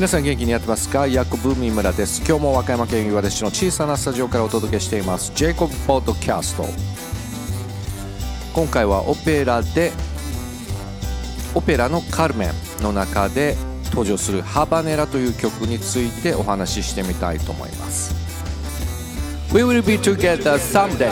[0.00, 1.06] 皆さん元気にやってますか？
[1.06, 2.22] ヤコブ三村です。
[2.26, 5.30] 今日も和歌山県岩出市の小さなスタジオからお届けしています。
[5.34, 6.64] ジェイコブポッドキャスト
[8.54, 9.92] 今回はオペラで
[11.54, 13.56] オペラのカルメンの中で
[13.90, 18.14] 登場するハバネラという曲についてお話ししてみたいと思います。
[19.54, 21.10] We will be together someday.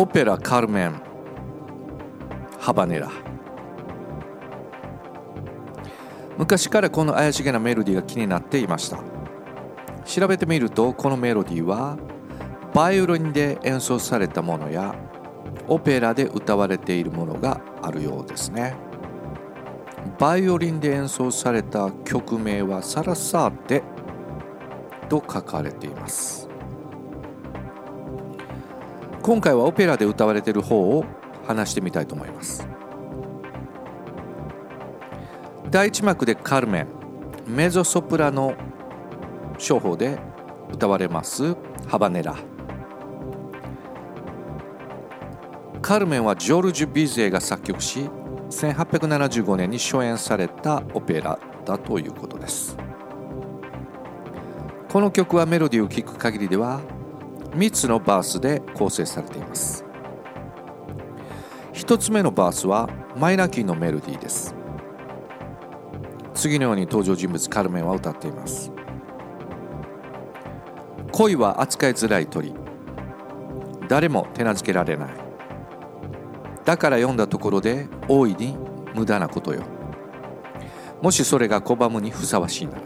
[0.00, 1.02] オペラカルメン
[2.60, 3.10] ハバネラ
[6.36, 9.02] 昔からこの怪しげなメロディーが気になっていました。
[10.04, 11.98] 調べてみるとこのメロディーは
[12.72, 14.94] バイオリンで演奏されたものや
[15.66, 18.76] オペラで歌われているものがあるようですね。
[20.20, 23.82] バイオリンで演奏された曲名はサラサーテ
[25.08, 26.47] と書かれています。
[29.28, 31.04] 今回はオペラで歌われている方を
[31.46, 32.66] 話してみたいと思います。
[35.70, 36.86] 第一幕でカルメン
[37.46, 38.54] メゾソプラノ
[39.58, 40.18] 商法で
[40.72, 41.54] 歌われます
[41.86, 42.36] ハバネラ。
[45.82, 48.08] カルメンはジョルジュ・ビゼが作曲し
[48.48, 52.78] 1875年に初演されたオペラだということです。
[54.88, 56.80] この曲はメロディーを聴く限りでは
[57.52, 59.84] 3つのバースで構成されています。
[61.72, 64.54] 1つ目のバースはマイナーキーのメロディーです。
[66.34, 68.72] 次のように登場人物カルメンは歌っています。
[71.12, 72.54] 恋は扱いづらい鳥。
[73.88, 75.08] 誰も手なずけられない。
[76.64, 78.56] だから読んだところで大いに
[78.94, 79.62] 無駄なことよ。
[81.00, 82.82] もしそれが拒むにふさわしいなら。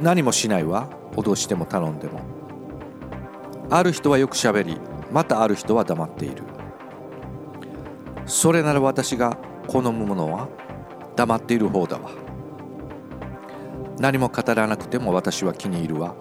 [0.00, 0.88] 何もしないわ。
[1.12, 2.37] 脅しても頼んでも。
[3.70, 4.80] ある人はよくしゃべり
[5.12, 6.42] またある人は黙っている。
[8.26, 10.48] それなら私が好むものは
[11.16, 12.10] 黙っている方だわ。
[13.98, 16.14] 何も語らなくても私は気に入るわ。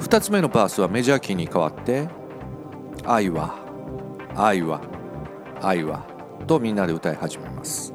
[0.00, 2.08] 2つ目のバースはメジャーキーに変わって
[3.06, 3.54] 「愛は
[4.36, 4.80] 愛は
[5.62, 6.04] 愛は」
[6.46, 7.94] とみんなで歌い始めます。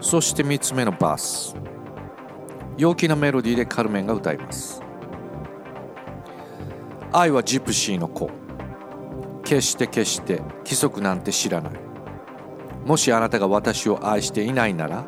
[0.00, 1.56] そして3つ目のバース。
[2.78, 4.82] 陽気なメロディーでカルメンが歌います。
[7.12, 8.30] 愛はジプシーの子。
[9.44, 11.72] 決して決して規則なんて知らない。
[12.86, 15.04] もしあなたが私を愛していないなら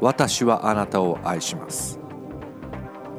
[0.00, 1.98] 私はあなたを愛します。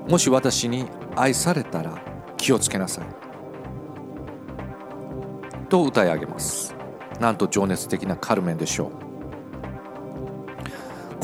[0.07, 0.85] もし私に
[1.15, 1.99] 愛されたら
[2.37, 3.05] 気をつけなさい。
[5.69, 6.75] と歌い上げます。
[7.19, 9.06] なんと情熱的なカルメンでしょう。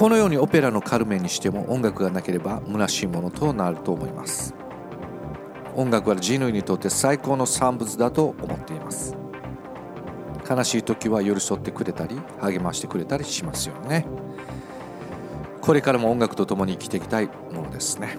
[0.04, 4.54] このようにオペラのカルメンにしても音楽がなければ虚しいものとなると思います。
[5.76, 9.16] 音楽は人類にとって最高の産物だと思っています。
[10.46, 14.06] 悲しい時は寄り添ってくれたり励ましてくれたりしますよね。
[15.62, 18.18] これからも音楽と共に生きていきたいものですね。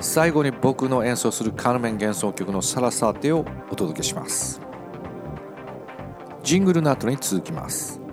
[0.00, 4.60] 最後に僕の演奏するカルメン幻想曲のサラサーテをお届けします。
[6.42, 8.04] ジングルの後に続きます。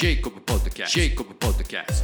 [0.00, 0.88] Jacob Podcast.
[0.94, 2.02] Jacob Podcast.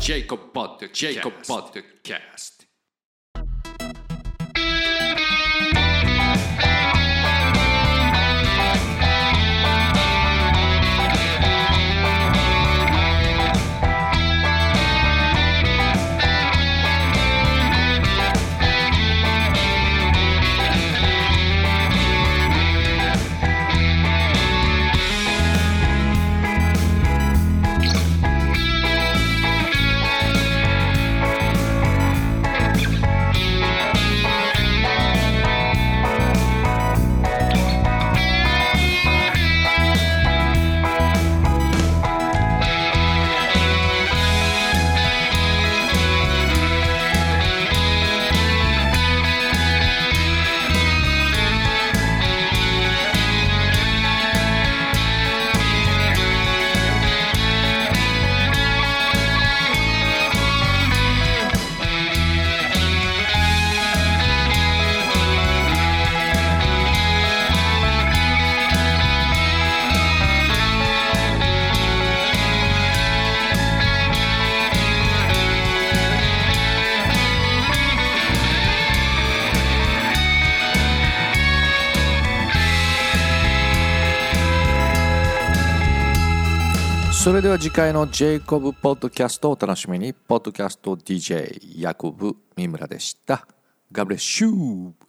[0.00, 0.92] Jacob Podcast.
[0.94, 2.55] Jacob Podcast.
[87.22, 90.14] それでは次回のジェイコブポッドキャストをお楽しみに。
[90.14, 93.48] ポッドキャスト DJ ヤコブ三村でした。
[93.90, 95.05] ガブレッシュー